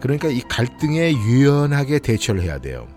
그러니까 0.00 0.28
이 0.28 0.40
갈등에 0.40 1.12
유연하게 1.12 1.98
대처를 1.98 2.42
해야 2.42 2.58
돼요. 2.58 2.88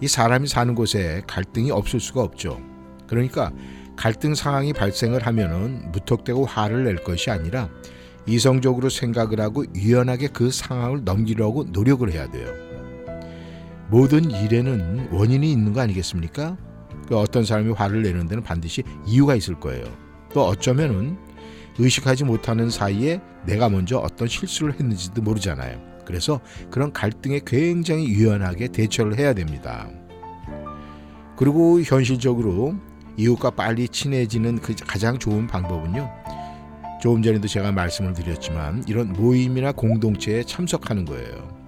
이 0.00 0.08
사람이 0.08 0.48
사는 0.48 0.74
곳에 0.74 1.22
갈등이 1.26 1.70
없을 1.70 2.00
수가 2.00 2.22
없죠. 2.22 2.60
그러니까 3.06 3.52
갈등 3.96 4.34
상황이 4.34 4.72
발생을 4.72 5.26
하면은 5.26 5.92
무턱대고 5.92 6.46
화를 6.46 6.84
낼 6.84 6.96
것이 6.96 7.30
아니라 7.30 7.68
이성적으로 8.26 8.88
생각을 8.88 9.40
하고 9.40 9.64
유연하게 9.74 10.28
그 10.28 10.50
상황을 10.50 11.04
넘기려고 11.04 11.64
노력을 11.64 12.10
해야 12.10 12.30
돼요. 12.30 12.69
모든 13.90 14.30
일에는 14.30 15.08
원인이 15.10 15.50
있는 15.50 15.72
거 15.72 15.80
아니겠습니까? 15.80 16.56
그 17.08 17.18
어떤 17.18 17.44
사람이 17.44 17.72
화를 17.72 18.02
내는 18.02 18.28
데는 18.28 18.44
반드시 18.44 18.84
이유가 19.04 19.34
있을 19.34 19.58
거예요. 19.58 19.84
또 20.32 20.44
어쩌면은 20.44 21.18
의식하지 21.76 22.24
못하는 22.24 22.70
사이에 22.70 23.20
내가 23.46 23.68
먼저 23.68 23.98
어떤 23.98 24.28
실수를 24.28 24.74
했는지도 24.74 25.22
모르잖아요. 25.22 25.80
그래서 26.04 26.40
그런 26.70 26.92
갈등에 26.92 27.40
굉장히 27.44 28.06
유연하게 28.08 28.68
대처를 28.68 29.18
해야 29.18 29.34
됩니다. 29.34 29.88
그리고 31.36 31.80
현실적으로 31.80 32.76
이웃과 33.16 33.50
빨리 33.50 33.88
친해지는 33.88 34.60
그 34.60 34.74
가장 34.86 35.18
좋은 35.18 35.48
방법은요. 35.48 36.08
조금 37.02 37.22
전에도 37.22 37.48
제가 37.48 37.72
말씀을 37.72 38.12
드렸지만 38.12 38.84
이런 38.86 39.12
모임이나 39.12 39.72
공동체에 39.72 40.44
참석하는 40.44 41.06
거예요. 41.06 41.59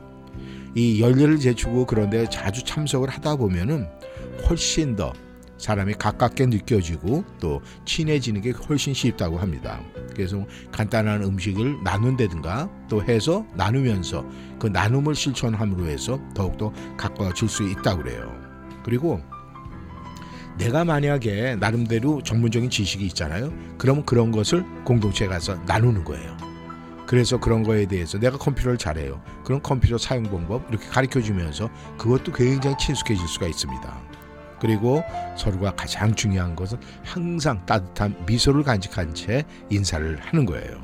이 0.74 1.00
열렬을 1.00 1.38
제치고 1.38 1.86
그런데 1.86 2.28
자주 2.30 2.64
참석을 2.64 3.08
하다 3.08 3.36
보면은 3.36 3.86
훨씬 4.48 4.96
더 4.96 5.12
사람이 5.58 5.94
가깝게 5.94 6.46
느껴지고 6.46 7.24
또 7.38 7.62
친해지는 7.84 8.40
게 8.40 8.50
훨씬 8.50 8.92
쉽다고 8.92 9.38
합니다. 9.38 9.80
그래서 10.12 10.44
간단한 10.72 11.22
음식을 11.22 11.84
나눈다든가 11.84 12.68
또 12.88 13.02
해서 13.02 13.46
나누면서 13.54 14.26
그 14.58 14.66
나눔을 14.66 15.14
실천함으로 15.14 15.86
해서 15.86 16.18
더욱더 16.34 16.72
가까워질 16.96 17.48
수 17.48 17.62
있다고 17.68 18.02
그래요. 18.02 18.32
그리고 18.82 19.20
내가 20.58 20.84
만약에 20.84 21.56
나름대로 21.56 22.22
전문적인 22.22 22.68
지식이 22.68 23.06
있잖아요. 23.06 23.52
그러면 23.78 24.04
그런 24.04 24.32
것을 24.32 24.64
공동체에 24.84 25.28
가서 25.28 25.54
나누는 25.66 26.04
거예요. 26.04 26.41
그래서 27.12 27.36
그런 27.36 27.62
거에 27.62 27.84
대해서 27.84 28.18
내가 28.18 28.38
컴퓨터를 28.38 28.78
잘해요. 28.78 29.20
그런 29.44 29.60
컴퓨터 29.60 29.98
사용 29.98 30.22
방법 30.22 30.66
이렇게 30.70 30.88
가르쳐 30.88 31.20
주면서 31.20 31.68
그것도 31.98 32.32
굉장히 32.32 32.74
친숙해질 32.78 33.28
수가 33.28 33.48
있습니다. 33.48 34.00
그리고 34.58 35.04
서로가 35.36 35.72
가장 35.72 36.14
중요한 36.14 36.56
것은 36.56 36.78
항상 37.04 37.66
따뜻한 37.66 38.16
미소를 38.24 38.62
간직한 38.62 39.12
채 39.14 39.44
인사를 39.68 40.20
하는 40.22 40.46
거예요. 40.46 40.82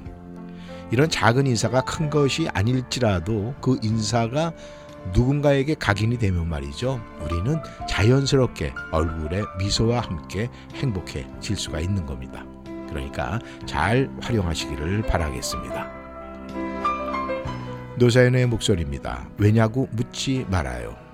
이런 0.90 1.08
작은 1.08 1.46
인사가 1.46 1.80
큰 1.80 2.10
것이 2.10 2.46
아닐지라도 2.52 3.54
그 3.62 3.78
인사가 3.80 4.52
누군가에게 5.14 5.76
각인이 5.76 6.18
되면 6.18 6.46
말이죠. 6.46 7.00
우리는 7.22 7.58
자연스럽게 7.88 8.74
얼굴에 8.92 9.44
미소와 9.58 10.00
함께 10.00 10.50
행복해질 10.74 11.56
수가 11.56 11.80
있는 11.80 12.04
겁니다. 12.04 12.44
그러니까 12.90 13.38
잘 13.64 14.10
활용하시기를 14.20 15.02
바라겠습니다. 15.04 15.97
노사연의 17.98 18.46
목소리입니다. 18.46 19.28
왜냐고 19.38 19.88
묻지 19.92 20.46
말아요. 20.50 21.07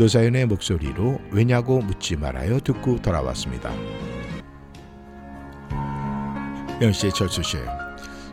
노사연의 0.00 0.46
목소리로 0.46 1.20
왜냐고 1.30 1.82
묻지 1.82 2.16
말아요 2.16 2.58
듣고 2.60 3.02
돌아왔습니다. 3.02 3.70
영씨의 6.80 7.12
철수 7.12 7.42
씨 7.42 7.58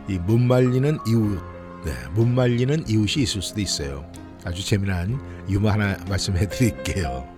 이 0.08 0.14
못 0.14 0.38
말리는 0.38 0.98
이웃 1.06 1.38
네, 1.84 1.92
못 2.14 2.26
말리는 2.26 2.88
이웃이 2.88 3.22
있을 3.22 3.42
수도 3.42 3.60
있어요. 3.60 4.10
아주 4.46 4.64
재미난 4.64 5.20
유머 5.50 5.68
하나 5.68 5.98
말씀해 6.08 6.48
드릴게요. 6.48 7.28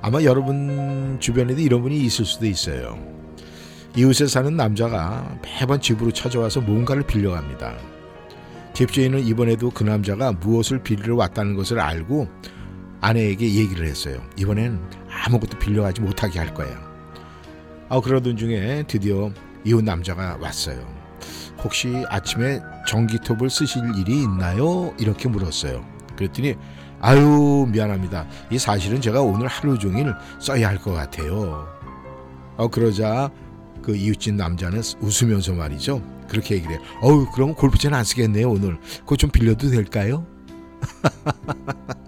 아마 0.00 0.22
여러분 0.22 1.16
주변에도 1.18 1.60
이런 1.60 1.82
분이 1.82 1.98
있을 2.02 2.24
수도 2.24 2.46
있어요. 2.46 2.96
이웃에 3.96 4.28
사는 4.28 4.56
남자가 4.56 5.36
매번 5.42 5.80
집으로 5.80 6.12
찾아와서 6.12 6.60
뭔가를 6.60 7.02
빌려갑니다. 7.02 7.74
집주인은 8.74 9.26
이번에도 9.26 9.70
그 9.70 9.82
남자가 9.82 10.30
무엇을 10.30 10.84
빌리러 10.84 11.16
왔다는 11.16 11.56
것을 11.56 11.80
알고 11.80 12.28
아내에게 13.02 13.54
얘기를 13.54 13.86
했어요. 13.86 14.22
이번엔 14.38 14.80
아무것도 15.26 15.58
빌려가지 15.58 16.00
못하게 16.00 16.38
할 16.38 16.54
거야. 16.54 16.80
아, 17.88 18.00
그러던 18.00 18.36
중에 18.38 18.84
드디어 18.88 19.30
이웃 19.64 19.84
남자가 19.84 20.38
왔어요. 20.40 20.80
혹시 21.62 22.04
아침에 22.08 22.60
전기톱을 22.88 23.50
쓰실 23.50 23.82
일이 23.98 24.22
있나요? 24.22 24.94
이렇게 24.98 25.28
물었어요. 25.28 25.84
그랬더니 26.16 26.56
아유 27.00 27.66
미안합니다. 27.70 28.26
이 28.50 28.58
사실은 28.58 29.00
제가 29.00 29.20
오늘 29.22 29.46
하루 29.48 29.78
종일 29.78 30.14
써야 30.40 30.68
할 30.68 30.78
것 30.78 30.92
같아요. 30.92 31.66
어 32.56 32.68
그러자 32.68 33.30
그 33.82 33.94
이웃집 33.96 34.34
남자는 34.34 34.80
웃으면서 35.00 35.52
말이죠. 35.54 36.02
그렇게 36.28 36.54
얘기를 36.56 36.76
해요. 36.76 36.82
어우 37.00 37.26
그럼 37.32 37.54
골프채는 37.54 37.96
안 37.98 38.04
쓰겠네요 38.04 38.50
오늘. 38.50 38.78
그거 39.00 39.16
좀 39.16 39.30
빌려도 39.30 39.70
될까요? 39.70 40.24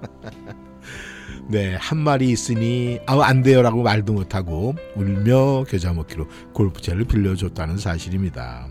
네, 1.46 1.74
한 1.74 1.98
말이 1.98 2.30
있으니 2.30 2.98
아우 3.06 3.20
안 3.20 3.42
돼요라고 3.42 3.82
말도 3.82 4.14
못하고 4.14 4.74
울며 4.96 5.64
겨자 5.68 5.92
먹기로 5.92 6.26
골프채를 6.54 7.04
빌려줬다는 7.04 7.76
사실입니다. 7.76 8.68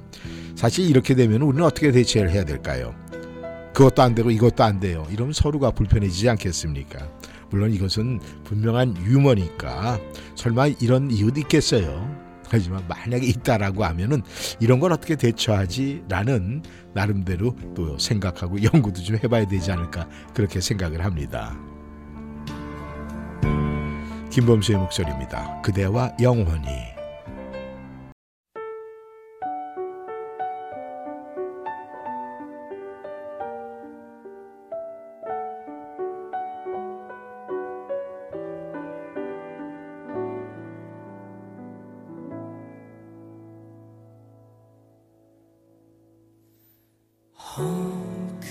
사실 0.55 0.89
이렇게 0.89 1.13
되면 1.13 1.41
우리는 1.43 1.63
어떻게 1.63 1.91
대처를 1.91 2.31
해야 2.31 2.43
될까요? 2.43 2.95
그것도 3.73 4.01
안 4.01 4.15
되고 4.15 4.31
이것도 4.31 4.63
안 4.63 4.79
돼요. 4.79 5.05
이러면 5.11 5.33
서로가 5.33 5.71
불편해지지 5.71 6.29
않겠습니까? 6.29 7.09
물론 7.49 7.71
이것은 7.71 8.19
분명한 8.43 8.97
유머니까 9.05 9.99
설마 10.35 10.67
이런 10.67 11.11
이유도 11.11 11.39
있겠어요. 11.41 12.23
하지만 12.49 12.83
만약에 12.87 13.25
있다라고 13.25 13.83
하면은 13.83 14.21
이런 14.59 14.79
걸 14.79 14.91
어떻게 14.91 15.15
대처하지라는 15.15 16.63
나름대로 16.93 17.55
또 17.75 17.97
생각하고 17.97 18.61
연구도 18.61 19.01
좀 19.01 19.17
해봐야 19.23 19.47
되지 19.47 19.71
않을까 19.71 20.07
그렇게 20.33 20.59
생각을 20.59 21.03
합니다. 21.03 21.55
김범수의 24.29 24.79
목소리입니다. 24.79 25.61
그대와 25.61 26.17
영원히. 26.21 26.93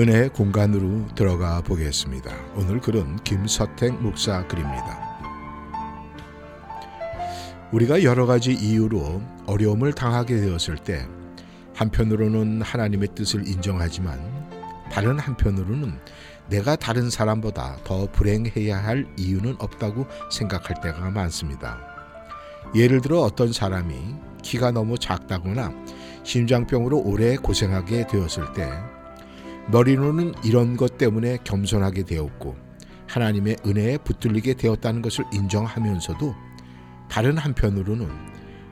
은혜의 0.00 0.30
공간으로 0.30 1.06
들어가 1.14 1.60
보겠습니다. 1.60 2.34
오늘 2.56 2.80
글은 2.80 3.16
김서택 3.16 4.00
목사 4.00 4.46
글입니다. 4.46 4.98
우리가 7.70 8.02
여러 8.02 8.24
가지 8.24 8.54
이유로 8.54 9.20
어려움을 9.44 9.92
당하게 9.92 10.40
되었을 10.40 10.78
때 10.78 11.06
한편으로는 11.74 12.62
하나님의 12.62 13.08
뜻을 13.14 13.46
인정하지만 13.46 14.18
다른 14.90 15.18
한편으로는 15.18 15.92
내가 16.48 16.76
다른 16.76 17.10
사람보다 17.10 17.80
더 17.84 18.10
불행해야 18.10 18.82
할 18.82 19.06
이유는 19.18 19.56
없다고 19.58 20.06
생각할 20.32 20.80
때가 20.80 21.10
많습니다. 21.10 21.78
예를 22.74 23.02
들어 23.02 23.20
어떤 23.20 23.52
사람이 23.52 24.14
키가 24.40 24.70
너무 24.70 24.98
작다거나 24.98 25.74
심장병으로 26.24 27.00
오래 27.00 27.36
고생하게 27.36 28.06
되었을 28.06 28.54
때 28.54 28.66
머리로는 29.70 30.34
이런 30.42 30.76
것 30.76 30.98
때문에 30.98 31.38
겸손하게 31.44 32.02
되었고 32.02 32.56
하나님의 33.06 33.58
은혜에 33.64 33.98
붙들리게 33.98 34.54
되었다는 34.54 35.00
것을 35.00 35.24
인정하면서도 35.32 36.34
다른 37.08 37.38
한편으로는 37.38 38.08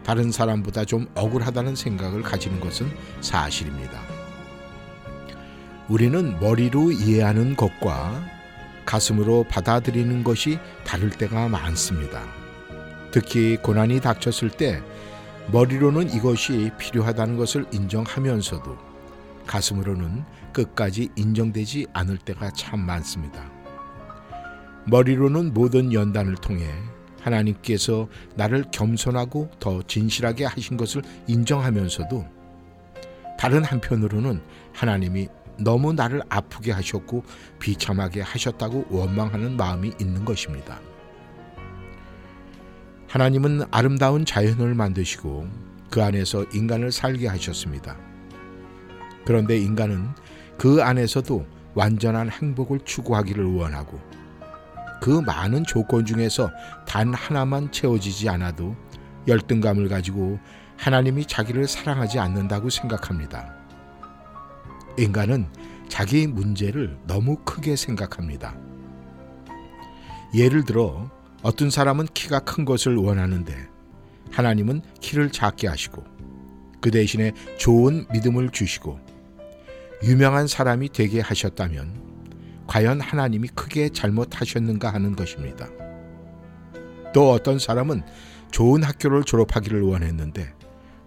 다른 0.05 0.33
사람보다 0.33 0.85
좀 0.85 1.07
억울하다는 1.15 1.77
생각을 1.77 2.23
가지는 2.23 2.59
것은 2.59 2.89
사실입니다. 3.21 4.01
우리는 5.89 6.39
머리로 6.41 6.91
이해하는 6.91 7.55
것과 7.55 8.21
가슴으로 8.85 9.45
받아들이는 9.49 10.25
것이 10.25 10.59
다를 10.85 11.11
때가 11.11 11.49
많습니다. 11.49 12.25
특히 13.13 13.57
고난이 13.57 14.01
닥쳤을 14.01 14.51
때 14.51 14.83
머리로는 15.53 16.11
이것이 16.11 16.71
필요하다는 16.79 17.37
것을 17.37 17.67
인정하면서도 17.73 18.88
가슴으로는 19.49 20.25
끝까지 20.53 21.09
인정되지 21.17 21.89
않을 21.93 22.19
때가 22.19 22.51
참 22.51 22.81
많습니다. 22.81 23.51
머리로는 24.87 25.53
모든 25.53 25.93
연단을 25.93 26.37
통해 26.37 26.65
하나님께서 27.21 28.09
나를 28.37 28.65
겸손하고 28.73 29.51
더 29.59 29.83
진실하게 29.83 30.45
하신 30.45 30.77
것을 30.77 31.03
인정하면서도 31.27 32.25
다른 33.39 33.65
한편으로는 33.65 34.41
하나님이 34.73 35.29
너무 35.59 35.93
나를 35.93 36.23
아프게 36.29 36.71
하셨고 36.71 37.25
비참하게 37.59 38.21
하셨다고 38.23 38.87
원망하는 38.91 39.57
마음이 39.57 39.93
있는 40.01 40.25
것입니다. 40.25 40.81
하나님은 43.09 43.63
아름다운 43.71 44.25
자연을 44.25 44.75
만드시고 44.75 45.49
그 45.91 46.03
안에서 46.03 46.45
인간을 46.53 46.93
살게 46.93 47.27
하셨습니다. 47.27 48.08
그런데 49.29 49.59
인간은 49.59 50.09
그 50.57 50.83
안에서도 50.83 51.47
완전한 51.75 52.31
행복을 52.31 52.81
추구하기를 52.87 53.57
원하고 53.57 54.01
그 55.03 55.21
많은 55.21 55.65
조건 55.65 56.07
중에서 56.07 56.51
단 56.87 57.13
하나만 57.13 57.71
채워지지 57.71 58.31
않아도 58.31 58.75
열등감을 59.27 59.91
가지고 59.91 60.39
하나님이 60.79 61.27
자기를 61.27 61.69
사랑하지 61.69 62.19
않는다고 62.19 62.71
생각합니다. 62.71 63.55
인간은 64.97 65.49
자기 65.91 66.27
문제를 66.27 66.97
너무 67.07 67.37
크게 67.45 67.77
생각합니다. 67.77 68.57
예를 70.35 70.65
들어 70.65 71.11
어떤 71.43 71.69
사람은 71.69 72.07
키가 72.15 72.39
큰 72.41 72.65
것을 72.65 72.97
원하는데 72.97 73.55
하나님은 74.31 74.81
키를 75.03 75.31
작게 75.31 75.69
하시고 75.69 76.03
그 76.81 76.91
대신에 76.91 77.33
좋은 77.59 78.07
믿음을 78.11 78.49
주시고 78.49 79.08
유명한 80.03 80.47
사람이 80.47 80.91
되게 80.91 81.21
하셨다면 81.21 82.09
과연 82.67 83.01
하나님이 83.01 83.49
크게 83.49 83.89
잘못하셨는가 83.89 84.93
하는 84.93 85.17
것입니다. 85.17 85.69
또 87.13 87.33
어떤 87.33 87.59
사람은 87.59 88.03
좋은 88.51 88.83
학교를 88.83 89.25
졸업하기를 89.25 89.83
원했는데 89.83 90.53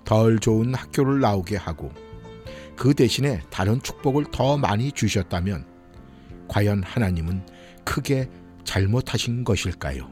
덜 0.03 0.39
좋은 0.39 0.73
학교를 0.73 1.19
나오게 1.19 1.55
하고 1.55 1.91
그 2.75 2.93
대신에 2.93 3.41
다른 3.49 3.81
축복을 3.81 4.25
더 4.31 4.57
많이 4.57 4.91
주셨다면 4.91 5.65
과연 6.47 6.83
하나님은 6.83 7.45
크게 7.85 8.29
잘못하신 8.63 9.43
것일까요? 9.43 10.09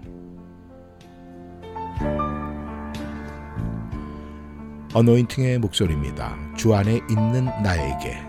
어노인팅의 4.93 5.59
목소리입니다. 5.59 6.35
주 6.55 6.73
안에 6.73 7.01
있는 7.09 7.45
나에게 7.63 8.28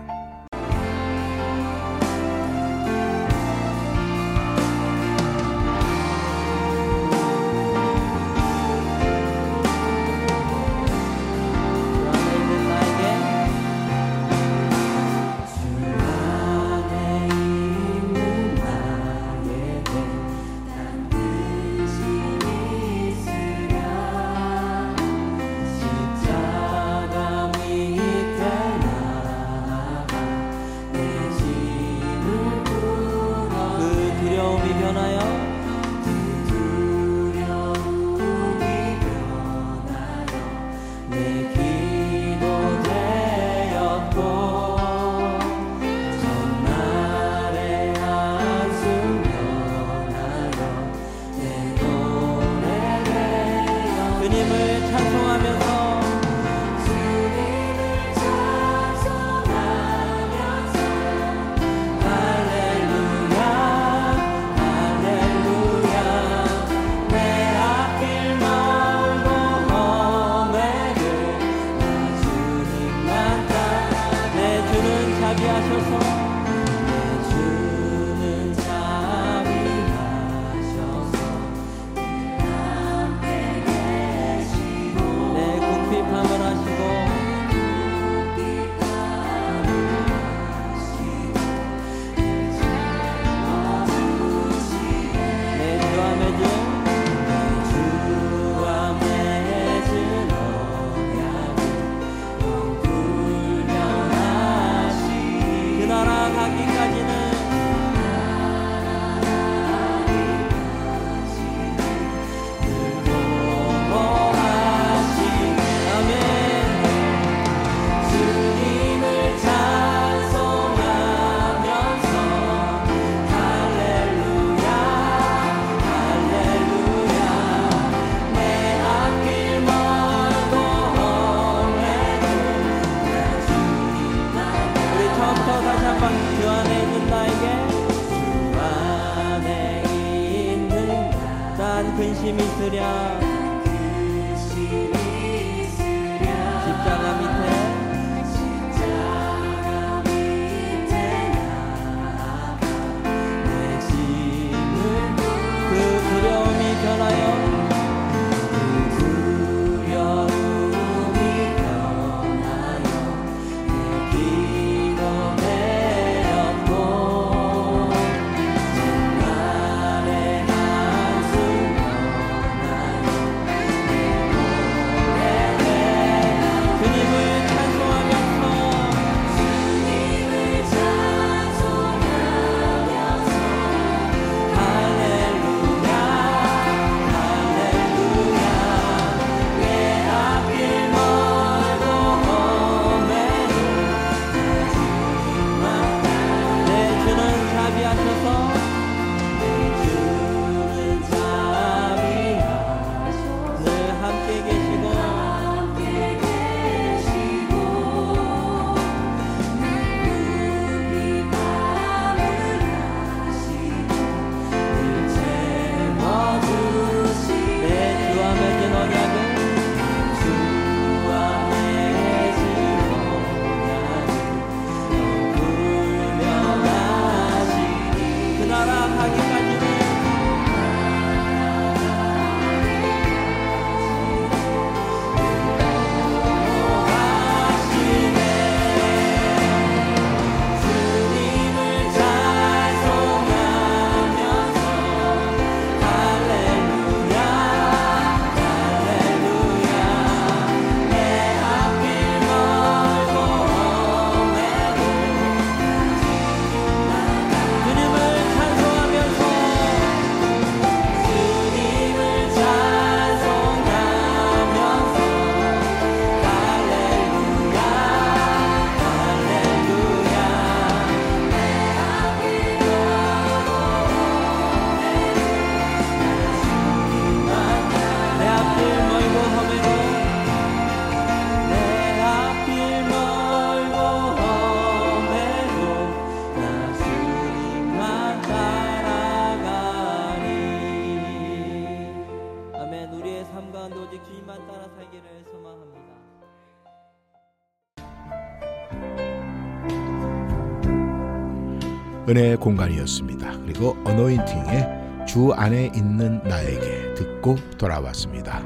은혜의 302.11 302.37
공간이었습니다. 302.37 303.39
그리고 303.45 303.77
어노인팅의 303.85 305.05
주 305.07 305.31
안에 305.31 305.71
있는 305.73 306.21
나에게 306.23 306.93
듣고 306.93 307.37
돌아왔습니다. 307.57 308.43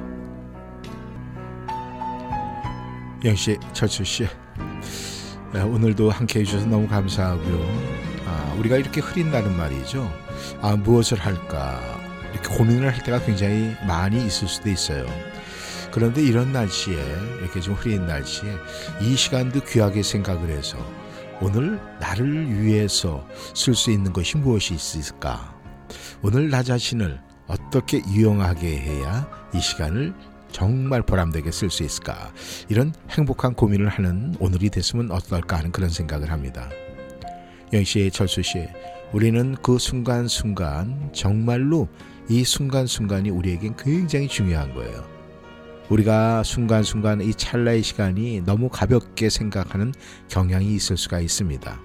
영씨, 3.23 3.57
철수씨, 3.73 4.27
네, 5.51 5.61
오늘도 5.63 6.11
함께 6.11 6.41
해주셔서 6.41 6.67
너무 6.67 6.87
감사하고요. 6.87 7.59
아, 8.27 8.55
우리가 8.59 8.77
이렇게 8.77 9.01
흐린 9.01 9.31
날은 9.31 9.57
말이죠. 9.57 10.13
아, 10.61 10.75
무엇을 10.75 11.17
할까 11.17 11.81
이렇게 12.33 12.55
고민을 12.55 12.93
할 12.93 13.01
때가 13.01 13.21
굉장히 13.25 13.75
많이 13.87 14.23
있을 14.23 14.47
수도 14.47 14.69
있어요. 14.69 15.07
그런데 15.89 16.21
이런 16.21 16.51
날씨에 16.51 17.01
이렇게 17.41 17.61
좀 17.61 17.73
흐린 17.73 18.05
날씨에 18.05 18.47
이 19.01 19.15
시간도 19.15 19.61
귀하게 19.61 20.03
생각을 20.03 20.51
해서 20.51 20.77
오늘 21.41 21.79
나를 21.99 22.61
위해서 22.61 23.27
쓸 23.53 23.75
수 23.75 23.91
있는 23.91 24.13
것이 24.13 24.37
무엇이 24.37 24.73
있을까? 24.73 25.55
오늘 26.21 26.49
나 26.49 26.63
자신을 26.63 27.19
어떻게 27.47 28.01
유용하게 28.07 28.77
해야 28.77 29.29
이 29.53 29.59
시간을 29.59 30.13
정말 30.51 31.01
보람되게 31.01 31.51
쓸 31.51 31.69
수 31.69 31.83
있을까? 31.83 32.31
이런 32.69 32.93
행복한 33.09 33.53
고민을 33.53 33.89
하는 33.89 34.35
오늘이 34.39 34.69
됐으면 34.69 35.11
어떨까 35.11 35.57
하는 35.57 35.71
그런 35.71 35.89
생각을 35.89 36.31
합니다. 36.31 36.69
영씨, 37.73 38.09
철수 38.11 38.41
씨, 38.41 38.67
우리는 39.11 39.55
그 39.61 39.77
순간순간 39.77 41.09
정말로 41.13 41.89
이 42.29 42.43
순간순간이 42.43 43.29
우리에겐 43.29 43.75
굉장히 43.77 44.27
중요한 44.27 44.73
거예요. 44.73 45.14
우리가 45.89 46.43
순간순간 46.43 47.21
이 47.21 47.33
찰나의 47.33 47.83
시간이 47.83 48.41
너무 48.41 48.69
가볍게 48.69 49.29
생각하는 49.29 49.93
경향이 50.29 50.73
있을 50.73 50.97
수가 50.97 51.19
있습니다. 51.19 51.79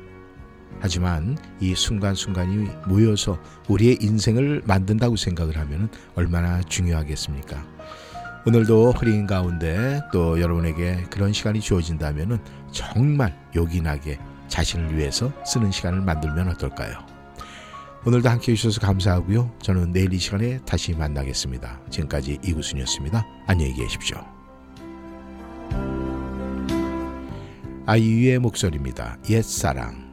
하지만 0.80 1.36
이 1.60 1.74
순간순간이 1.74 2.68
모여서 2.86 3.38
우리의 3.68 3.98
인생을 4.00 4.62
만든다고 4.64 5.16
생각을 5.16 5.58
하면 5.58 5.90
얼마나 6.14 6.62
중요하겠습니까? 6.62 7.62
오늘도 8.46 8.92
흐린 8.92 9.26
가운데 9.26 10.00
또 10.10 10.40
여러분에게 10.40 11.04
그런 11.10 11.34
시간이 11.34 11.60
주어진다면 11.60 12.42
정말 12.72 13.38
요긴하게 13.54 14.18
자신을 14.48 14.96
위해서 14.96 15.30
쓰는 15.44 15.70
시간을 15.70 16.00
만들면 16.00 16.48
어떨까요? 16.48 17.09
오늘도 18.06 18.30
함께 18.30 18.52
해주셔서 18.52 18.80
감사하고요. 18.80 19.58
저는 19.60 19.92
내일 19.92 20.12
이 20.14 20.18
시간에 20.18 20.58
다시 20.64 20.94
만나겠습니다. 20.94 21.80
지금까지 21.90 22.38
이구순이었습니다. 22.42 23.26
안녕히 23.46 23.74
계십시오. 23.74 24.16
아이유의 27.84 28.38
목소리입니다. 28.38 29.18
옛사랑. 29.28 30.09